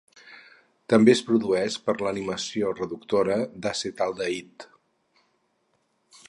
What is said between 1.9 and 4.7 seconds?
l'aminació reductora d'acetaldehid.